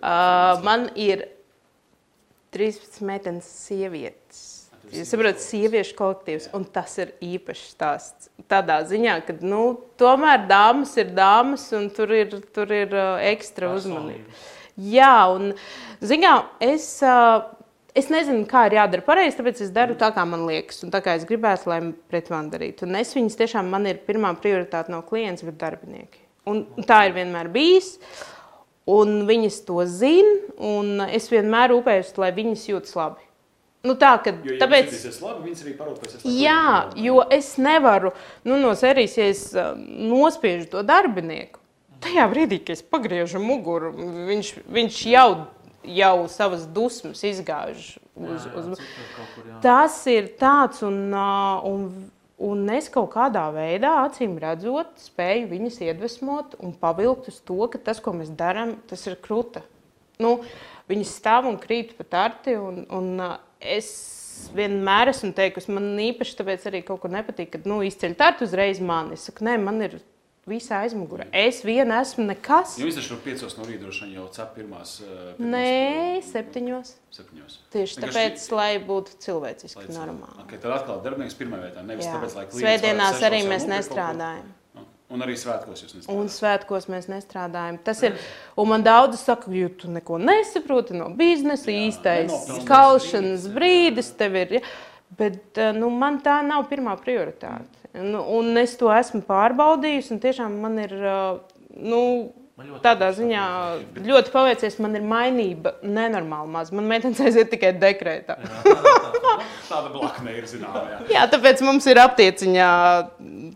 Uh, 0.00 0.62
man 0.66 0.88
ir 0.94 1.26
13 2.56 3.02
meitenes 3.06 3.48
sievietes. 3.66 4.44
Jūs 4.94 5.10
saprotat, 5.10 5.40
sieviešu 5.42 5.96
kolektīvs, 5.98 6.46
un 6.54 6.62
tas 6.70 6.92
ir 7.02 7.10
īpašs 7.24 7.64
stāsts. 7.74 8.28
Tādā 8.50 8.78
ziņā, 8.86 9.16
ka 9.26 9.34
nu, 9.42 9.62
tomēr 9.98 10.44
dāmas 10.46 10.92
ir 11.00 11.10
dāmas, 11.16 11.64
un 11.74 11.88
tur 11.94 12.12
ir, 12.14 12.36
tur 12.54 12.70
ir 12.74 12.94
uh, 12.94 13.16
ekstra 13.32 13.72
uzmanība. 13.74 14.30
Jā, 14.76 15.26
un 15.32 15.50
ziņā, 16.06 16.32
es, 16.68 16.86
uh, 17.02 17.48
es 17.98 18.12
nezinu, 18.12 18.44
kā 18.50 18.66
ir 18.68 18.76
jādara 18.78 19.02
pareizi, 19.04 19.38
tāpēc 19.40 19.64
es 19.66 19.74
daru 19.74 19.96
tā, 19.98 20.12
kā 20.14 20.22
man 20.28 20.46
liekas, 20.46 20.84
un 20.86 20.94
tā 20.94 21.02
kā 21.02 21.16
es 21.18 21.26
gribētu, 21.26 21.72
lai 21.72 21.80
pret 22.12 22.30
mani 22.30 22.54
darītu. 22.54 22.86
Un 22.86 23.00
es 23.00 23.10
viņas 23.16 23.40
tiešām 23.42 23.72
man 23.72 23.90
ir 23.90 23.98
pirmā 24.06 24.30
prioritāte 24.38 24.94
no 24.94 25.02
klients, 25.08 25.42
bet 25.48 25.58
darbinieki. 25.64 26.22
Un 26.46 26.62
tā 26.86 27.08
ir 27.08 27.16
vienmēr 27.16 27.50
bijis. 27.50 27.96
Un 28.86 29.24
viņas 29.26 29.60
to 29.66 29.80
zina, 29.90 30.36
un 30.62 31.00
es 31.10 31.26
vienmēr 31.32 31.72
rūpējos, 31.72 32.12
lai 32.22 32.30
viņas 32.36 32.68
jūtas 32.70 32.94
labi. 32.94 33.24
Nu, 33.86 33.94
tā, 33.98 34.12
ka, 34.22 34.32
Jo, 34.42 34.56
ja 34.56 34.60
tāpēc, 34.62 34.94
labi, 35.22 35.52
arī 35.62 35.72
parūpēsies. 35.78 36.22
jā, 36.26 36.62
klienti 36.90 37.04
jo 37.06 37.20
es 37.34 37.52
nevaru 37.62 38.10
nu, 38.46 38.56
no 38.62 38.72
serijas, 38.78 39.14
ja 39.18 39.26
es 39.30 39.42
uh, 39.54 39.74
nospiežu 39.78 40.66
to 40.72 40.82
darbinieku, 40.86 41.60
tajā 42.02 42.24
brīdī, 42.30 42.58
kad 42.62 42.74
es 42.78 42.82
pagriežu 42.82 43.42
muguru, 43.42 43.92
viņš, 44.30 44.52
viņš 44.74 44.98
jau, 45.12 45.28
jau 45.86 46.16
savas 46.32 46.66
dusmas 46.66 47.22
izgāž 47.26 47.92
uz, 48.16 48.48
uz, 48.58 48.72
uz... 48.74 48.82
Tas 49.62 50.00
ir 50.10 50.32
tāds, 50.40 50.82
un, 50.86 50.98
ā, 51.14 51.30
un, 51.68 51.86
un 52.42 52.66
es 52.74 52.90
kaut 52.92 53.10
kādā 53.14 53.46
veidā, 53.54 53.92
acīm 54.04 54.36
redzot, 54.42 54.92
spēju 55.00 55.48
viņus 55.52 55.80
iedvesmot 55.86 56.58
un 56.60 56.74
pavilkt 56.80 57.30
uz 57.32 57.40
to, 57.46 57.58
ka 57.72 57.80
tas, 57.80 58.02
ko 58.02 58.12
mēs 58.16 58.32
darām, 58.36 58.76
tas 58.90 59.06
ir 59.08 59.18
krūta. 59.22 59.64
Nu, 60.22 60.38
viņi 60.88 61.08
stāv 61.08 61.48
un 61.50 61.58
krīt 61.60 61.96
pa 61.96 62.06
tarti, 62.08 62.56
un, 62.56 62.84
un 62.92 63.24
es 63.60 63.88
vienmēr 64.56 65.12
esmu 65.12 65.32
teikusi, 65.36 65.72
man 65.76 65.94
īpaši 66.00 66.36
tāpēc 66.38 66.68
arī 66.68 66.82
kaut 66.86 67.02
kur 67.02 67.12
nepatīk, 67.12 67.54
kad 67.54 67.68
nu, 67.68 67.80
izceļ 67.84 68.16
tarti 68.18 68.46
uzreiz 68.46 68.80
mani. 68.84 69.16
Es 69.16 69.26
saku, 69.28 69.44
nē, 69.48 69.56
man 69.62 69.80
ir 69.84 69.98
visā 70.46 70.78
aizmugurē. 70.86 71.26
Es 71.34 71.62
viena 71.66 72.00
esmu 72.04 72.26
nekas. 72.28 72.76
Jums 72.78 72.94
taču 72.98 73.14
no 73.16 73.20
5 73.24 73.56
no 73.58 73.64
rīta 73.66 73.82
droši 73.82 74.04
vien 74.06 74.12
jau 74.20 74.26
cep 74.32 74.52
pirmās. 74.56 75.00
eh, 75.02 75.34
pirmās, 75.38 75.50
Nē, 75.52 76.22
septiņos. 76.22 76.92
Septiņos. 77.12 77.56
Tieši 77.72 77.96
Vienkārši- 77.96 78.12
tāpēc, 78.12 78.52
lai 78.52 78.78
būtu 78.78 79.16
cilvēciski, 79.18 79.76
Lai 79.88 79.96
normāli. 79.96 80.44
Okay, 80.46 80.58
tad 80.58 80.72
atkal 80.72 81.00
darbinieks 81.02 81.34
pirmā 81.34 81.58
vietā. 81.64 81.84
Nevis 81.84 82.06
Jā. 82.06 82.14
tāpēc, 82.14 82.34
lai 82.36 82.46
klients 82.46 82.62
Svētdienās 82.62 83.22
arī 83.22 83.42
mēs 83.48 83.66
nestrādājam. 83.66 84.46
Un 85.08 85.20
arī 85.22 85.34
svētkos 85.38 85.82
jūs 85.84 86.08
Un 86.10 86.26
nestrādājat. 86.26 86.66
svētkos 86.66 86.86
mēs 86.90 87.06
nestrādājam. 87.06 87.78
Tas 87.84 88.02
ir. 88.02 88.18
Un 88.58 88.68
man 88.68 88.82
daudz 88.82 89.18
saka, 89.18 89.44
ka 89.44 89.68
tu 89.78 89.88
neko 89.88 90.18
nesaproti 90.18 90.90
no 90.94 91.10
biznesa. 91.10 91.70
Jā, 91.70 91.92
īstais 91.92 92.64
brīdis, 92.66 93.46
brīdis 93.54 94.16
tev 94.16 94.34
ir. 94.34 94.48
Ja? 94.54 94.60
Bet 95.18 95.58
eh, 95.62 95.72
nu, 95.76 95.88
man 95.90 96.18
tā 96.24 96.40
nav 96.46 96.66
pirmā 96.70 96.96
prioritāte. 97.00 97.70
Nu, 97.96 98.20
un 98.38 98.56
es 98.60 98.74
to 98.76 98.90
esmu 98.92 99.22
pārbaudījusi. 99.28 100.12
un 100.16 100.24
Tiešām 100.24 100.58
man 100.64 100.78
ir. 100.82 100.96
eh, 100.98 101.38
Nu, 101.76 102.32
Tādā 102.80 103.10
ziņā 103.12 103.40
saprot. 103.44 103.98
ļoti 104.08 104.30
paveicies, 104.32 104.78
man 104.80 104.94
ir 104.96 105.02
mainība 105.04 105.74
nenormāli 105.84 106.48
maz. 106.48 106.70
Man 106.72 106.86
meitenes 106.88 107.20
aiziet 107.20 107.50
tikai 107.52 107.74
dekrētā. 107.76 108.38
Tāda 109.68 109.90
blakne 109.92 110.32
ir 110.38 110.46
zināma. 110.48 110.86
Jā. 110.88 111.00
Jā, 111.18 111.26
tāpēc 111.34 111.60
mums 111.66 111.84
ir 111.92 112.00
aptieciņā 112.00 112.70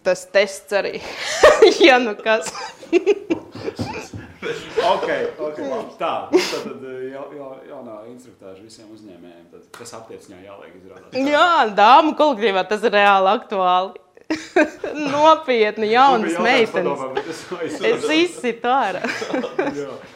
tas 0.04 0.26
tests 0.28 0.76
arī. 0.76 1.00
ja 1.88 1.96
nu 2.02 2.12
kas. 2.20 2.52
Okay, 4.80 5.26
okay, 5.38 5.66
labi. 5.68 5.96
tā 6.00 6.12
nu, 6.30 6.40
tad, 6.40 6.62
tad 6.66 6.84
eh, 6.88 7.00
jau, 7.12 7.24
jau, 7.36 7.48
jaunā 7.68 7.96
instruktāža 8.10 8.62
visiem 8.64 8.88
uzņēmējiem. 8.94 9.48
Tad, 9.52 9.66
kas 9.76 9.92
aptieciņā 9.98 10.38
jāliek 10.44 10.78
izrādās. 10.80 11.18
Jā, 11.30 11.50
dāmu 11.76 12.14
kolektīvā 12.18 12.64
tas 12.70 12.86
ir 12.86 12.96
reāli 12.96 13.34
aktuāli. 13.34 14.06
Nopietni, 15.10 15.90
jaunas 15.90 16.38
meitenes. 16.38 17.04
Es 17.82 18.06
izsitu 18.14 18.70
ārā. 18.70 19.02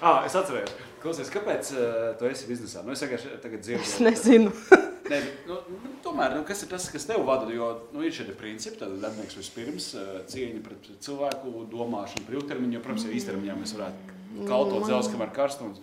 ah, 0.00 0.22
es 0.24 0.36
atceros. 0.38 0.74
Klausies, 1.04 1.28
kāpēc 1.28 1.68
uh, 1.76 2.04
tu 2.16 2.28
esi 2.30 2.46
biznesā? 2.48 2.80
Nu, 2.86 2.94
es 2.94 3.02
vienkārši 3.04 3.34
tagad 3.42 3.60
dzirdu. 3.60 3.84
Es 3.84 4.00
nezinu. 4.02 4.54
Ne, 5.04 5.18
nu, 5.44 5.58
nu, 5.68 5.90
tomēr, 6.00 6.32
nu, 6.32 6.46
kas 6.48 6.62
ir 6.64 6.70
tas, 6.70 6.86
kas 6.88 7.04
tev 7.04 7.26
vada? 7.28 7.44
Jo 7.52 7.66
nu, 7.92 8.00
ir 8.08 8.14
šie 8.16 8.24
principi, 8.40 8.78
tad 8.80 8.94
darbinieks 9.02 9.36
vispirms 9.36 9.90
uh, 10.00 10.14
cieņa 10.32 10.62
pret 10.64 10.88
cilvēku, 11.04 11.66
domāšana 11.68 12.24
par 12.24 12.38
ilgtermiņu. 12.38 12.78
Jo, 12.78 12.80
protams, 12.86 13.04
ja 13.04 13.12
īstermiņā 13.18 13.56
mēs 13.58 13.74
varētu 13.76 14.13
kaltot 14.48 14.86
zelta, 14.88 15.12
kamēr 15.14 15.32
karstums 15.36 15.80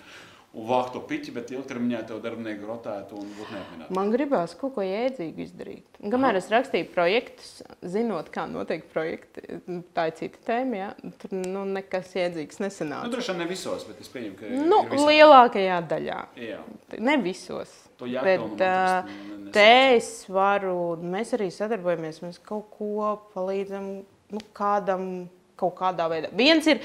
un 0.51 0.65
vākt 0.67 0.91
to 0.91 0.99
piķi, 1.07 1.31
bet 1.31 1.51
ilgtermiņā 1.55 1.99
tev 2.09 2.17
darbinieki 2.25 2.65
rotētu 2.67 3.15
un 3.15 3.29
būtu 3.37 3.53
neapmienāti. 3.55 3.95
Man 3.95 4.09
gribās 4.11 4.51
kaut 4.59 4.73
ko 4.75 4.83
jēdzīgu 4.83 5.39
izdarīt. 5.45 5.85
Un 6.03 6.11
Kamēr 6.11 6.35
es 6.41 6.49
rakstīju 6.51 6.89
projektus, 6.91 7.61
zinot, 7.93 8.27
kā 8.35 8.43
notiek 8.51 8.83
projekti, 8.91 9.61
tā 9.95 10.09
ir 10.09 10.17
cita 10.19 10.41
tēma. 10.49 10.75
Ja? 10.81 10.89
Tur 11.21 11.37
nu, 11.39 11.63
nekas 11.71 12.11
jēdzīgs 12.17 12.59
Nu, 12.59 12.65
nesanāca. 12.67 13.11
droši 13.13 13.31
vien 13.31 13.39
ne 13.39 13.47
visos, 13.47 13.85
bet 13.87 14.01
es 14.03 14.11
pieņemu, 14.11 14.35
ka 14.41 14.49
Nu, 14.67 14.81
ir 14.83 14.91
visā. 14.91 15.07
lielākajā 15.13 15.77
daļā. 15.93 16.19
Jā, 16.43 16.59
Ne 16.99 17.15
visos. 17.23 17.71
Bet, 18.01 18.39
nu, 18.43 19.51
Te 19.55 19.95
es 19.95 20.25
varu, 20.27 20.97
mēs 20.99 21.31
arī 21.37 21.47
sadarbojamies, 21.53 22.19
mēs 22.25 22.41
kaut 22.43 22.67
ko 22.75 23.15
palīdzam 23.35 23.87
nu, 24.31 24.39
kādam, 24.57 25.29
kaut 25.55 25.75
kādā 25.79 26.09
veidā. 26.11 26.29
Viens 26.35 26.67
ir 26.67 26.79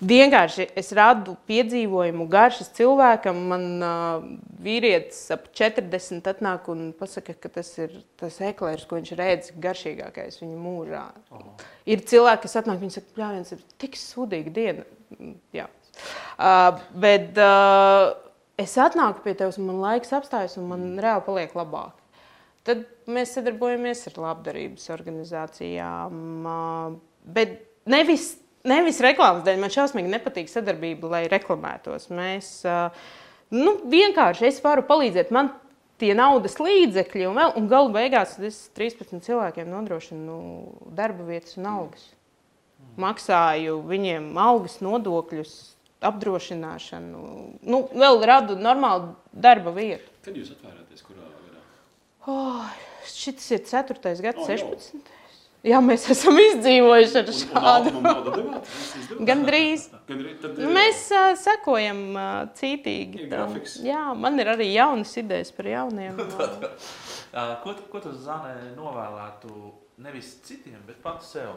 vienkārši, 0.00 0.66
es 0.76 0.90
radu 0.96 1.36
piedzīvojumu 1.48 2.26
garšas 2.30 2.68
cilvēkam. 2.76 3.38
Man 3.50 3.64
uh, 3.84 4.26
vīrietis 4.62 5.22
ap 5.34 5.48
40 5.56 6.28
atnāk 6.32 6.68
un 6.72 6.90
pasaka, 6.96 7.36
ka 7.40 7.50
tas 7.58 7.70
ir 7.80 7.94
tas 8.20 8.38
eklērs, 8.44 8.86
ko 8.88 8.98
viņš 9.00 9.14
redz 9.18 9.50
garšīgākais 9.62 10.40
viņa 10.42 10.60
mūžā. 10.60 11.06
Ir 11.88 12.04
cilvēki, 12.08 12.44
kas 12.44 12.58
atnāk, 12.62 12.80
viņi 12.82 12.98
saka, 12.98 13.12
jā, 13.22 13.32
viens 13.38 13.56
ir 13.56 13.64
tik 13.82 13.98
sūdīga 14.00 14.54
diena. 14.56 14.86
Jā. 15.56 15.68
Uh, 16.36 16.82
bet 16.92 17.38
uh, 17.40 18.12
es 18.60 18.76
atnāku 18.80 19.24
pie 19.24 19.36
tevis, 19.38 19.56
un 19.60 19.70
man 19.70 19.80
laiks 19.84 20.12
apstājas, 20.16 20.58
un 20.60 20.68
man 20.72 20.88
reāli 21.00 21.24
paliek 21.28 21.56
labāk. 21.56 21.94
tad 22.66 22.82
mēs 23.06 23.36
sadarbojamies 23.36 24.08
ar 24.10 24.16
labdarības 24.24 24.88
organizācijām. 24.90 26.16
ā, 26.50 26.56
Bet 27.26 27.56
nevis, 27.90 28.36
nevis 28.68 29.00
reklāmas 29.04 29.44
dēļ. 29.46 29.60
Man 29.62 29.72
šausmīgi 29.72 30.10
nepatīk 30.12 30.50
sadarbība, 30.52 31.12
lai 31.12 31.22
reklamētos. 31.32 32.10
Mēs 32.14 32.50
nu, 33.54 33.76
vienkārši 33.92 34.50
es 34.50 34.60
varu 34.64 34.84
palīdzēt. 34.88 35.32
Man 35.34 35.52
tie 36.00 36.12
naudas 36.16 36.58
līdzekļi, 36.60 37.24
un, 37.30 37.38
vēl, 37.38 37.54
un 37.60 37.70
galu 37.70 37.92
beigās 37.94 38.36
es 38.44 38.66
13 38.76 39.22
cilvēkiem 39.24 39.70
nodrošinu 39.72 40.20
nu, 40.26 40.38
darba 40.96 41.26
vietas 41.28 41.56
un 41.60 41.70
algas. 41.72 42.04
Maksāju 43.00 43.80
viņiem 43.88 44.28
algas, 44.40 44.78
nodokļus, 44.84 45.54
apdrošināšanu. 46.06 47.22
Nu, 47.64 47.80
vēl 47.92 48.20
radu 48.28 48.56
normālu 48.60 49.14
darba 49.32 49.72
vietu. 49.76 50.08
Kad 50.24 50.36
jūs 50.36 50.52
atvērāties, 50.54 51.04
kurā 51.04 51.24
gadā? 51.24 51.62
Oh, 52.28 52.64
šis 53.08 53.50
ir 53.56 53.64
4. 53.68 54.16
gads, 54.24 54.44
O, 54.44 54.48
jau. 54.52 55.04
16. 55.62 55.70
Jā, 55.70 55.80
mēs 55.84 56.04
esam 56.14 56.38
izdzīvojuši 56.42 57.20
ar 57.22 57.30
šādu. 57.40 57.92
Gandrīz. 59.26 59.88
Tad, 59.92 60.60
Nu, 60.60 60.70
Mēs 60.74 61.06
uh, 61.14 61.32
sekojam 61.40 62.02
uh, 62.14 62.26
cītīgi. 62.58 63.26
Tam. 63.32 63.56
Jā, 63.84 64.02
man 64.14 64.38
ir 64.42 64.52
arī 64.52 64.68
jaunas 64.74 65.12
idejas 65.18 65.52
par 65.56 65.70
jauniem. 65.72 66.20
Uh, 67.36 67.50
ko, 67.60 67.74
ko 67.92 68.00
tu 68.00 68.14
Zanē 68.16 68.70
novēlētu 68.78 69.50
nevis 70.00 70.30
citiem, 70.46 70.78
bet 70.88 71.02
pati 71.04 71.26
sev? 71.28 71.50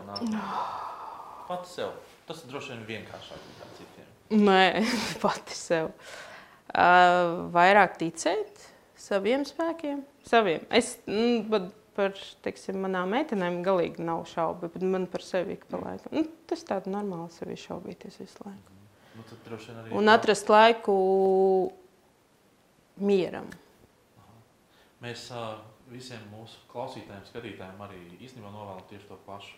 Pati 1.47 1.69
sev. 1.71 1.93
Tas 2.27 2.41
droši 2.49 2.73
vien 2.73 2.81
vienkāršāk 2.89 3.45
nekā 3.45 3.69
citiem. 3.77 4.09
Nē, 4.43 4.83
pati 5.23 5.55
sev. 5.55 5.93
Uh, 6.69 7.47
vairāk 7.55 7.95
ticēt 8.01 8.67
saviem 8.99 9.45
spēkiem. 9.47 10.03
Saviem. 10.27 10.67
Es 10.69 10.97
mm, 11.07 11.47
par 11.99 12.15
teiksim, 12.45 12.79
manām 12.79 13.11
meitenēm 13.11 13.59
galīgi 13.65 14.03
nav 14.07 14.23
šaubu, 14.31 14.69
bet 14.71 14.85
man 14.87 15.07
par 15.11 15.23
sevi 15.25 15.57
ik 15.57 15.65
pa 15.67 15.81
laikam. 15.81 16.13
Nu, 16.15 16.23
tas 16.47 16.63
tāds 16.67 16.87
normāli 16.91 17.31
sevi 17.35 17.57
šaubīties 17.59 18.21
visu 18.21 18.45
laiku. 18.45 18.77
Nu, 19.19 19.25
arī 19.81 19.95
Un 19.99 20.11
atrast 20.11 20.47
laiku 20.51 20.93
mieram. 23.03 23.49
Mēs 25.03 25.25
uh, 25.35 25.59
visiem 25.91 26.23
mūsu 26.31 26.61
klausītājiem, 26.71 27.25
skatītājiem 27.27 27.83
arī 27.83 27.99
īstenībā 28.19 28.51
novēlam 28.53 28.85
tieši 28.91 29.11
to 29.11 29.19
pašu. 29.27 29.57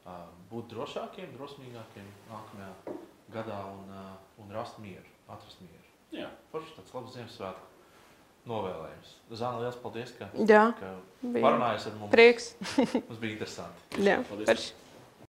Uh, 0.00 0.28
būt 0.52 0.70
drošākiem, 0.72 1.32
drosmīgākiem 1.36 2.06
nākamajā 2.28 2.96
gadā 3.32 3.58
un, 3.72 3.90
uh, 3.92 4.14
un 4.40 4.52
rast 4.56 4.80
mieru, 4.84 5.16
atrast 5.28 5.60
mieru. 5.64 5.84
Jā. 6.16 6.28
Forši 6.52 6.76
tāds 6.78 6.96
labs 6.96 7.16
Ziemassvētku 7.16 7.69
novēlējums. 8.48 9.16
Zana, 9.38 9.60
liels 9.62 9.76
paldies, 9.82 10.10
ka, 10.18 10.26
Jā, 10.48 10.62
ka 10.80 10.94
parunājies 11.22 11.86
ar 11.90 11.98
mums. 12.00 12.10
prieks. 12.14 12.48
Mums 13.08 13.20
bija 13.20 13.32
interesanti. 13.36 14.00
Jā, 14.02 14.16
Paldies. 14.28 14.46
parši. 14.48 14.72